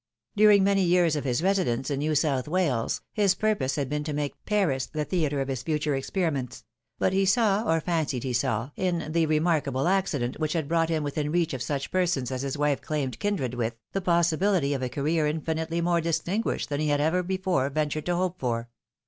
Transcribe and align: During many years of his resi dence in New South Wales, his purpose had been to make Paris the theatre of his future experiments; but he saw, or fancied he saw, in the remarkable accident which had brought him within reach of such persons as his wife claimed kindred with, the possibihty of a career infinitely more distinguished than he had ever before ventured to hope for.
During 0.35 0.63
many 0.63 0.81
years 0.83 1.15
of 1.15 1.25
his 1.25 1.43
resi 1.43 1.63
dence 1.63 1.91
in 1.91 1.99
New 1.99 2.15
South 2.15 2.47
Wales, 2.47 3.01
his 3.13 3.35
purpose 3.35 3.75
had 3.75 3.87
been 3.87 4.03
to 4.05 4.13
make 4.13 4.33
Paris 4.47 4.87
the 4.87 5.05
theatre 5.05 5.41
of 5.41 5.47
his 5.47 5.61
future 5.61 5.93
experiments; 5.93 6.63
but 6.97 7.13
he 7.13 7.23
saw, 7.23 7.71
or 7.71 7.79
fancied 7.79 8.23
he 8.23 8.33
saw, 8.33 8.71
in 8.75 9.11
the 9.11 9.27
remarkable 9.27 9.87
accident 9.87 10.39
which 10.39 10.53
had 10.53 10.67
brought 10.67 10.89
him 10.89 11.03
within 11.03 11.31
reach 11.31 11.53
of 11.53 11.61
such 11.61 11.91
persons 11.91 12.31
as 12.31 12.41
his 12.41 12.57
wife 12.57 12.81
claimed 12.81 13.19
kindred 13.19 13.53
with, 13.53 13.75
the 13.91 14.01
possibihty 14.01 14.73
of 14.75 14.81
a 14.81 14.89
career 14.89 15.27
infinitely 15.27 15.81
more 15.81 16.01
distinguished 16.01 16.69
than 16.69 16.79
he 16.79 16.87
had 16.87 16.99
ever 16.99 17.21
before 17.21 17.69
ventured 17.69 18.07
to 18.07 18.15
hope 18.15 18.39
for. 18.39 18.69